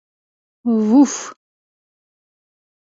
—Ву-уф! 0.87 1.15